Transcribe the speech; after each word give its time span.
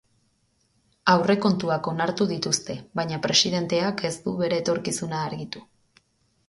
Aurrekontuak 1.15 1.89
onartu 1.91 2.27
dituzte, 2.33 2.79
baina 3.01 3.21
presidenteak 3.27 4.03
ez 4.11 4.13
du 4.27 4.35
bere 4.43 4.61
etorkizuna 4.65 5.23
argitu. 5.31 5.65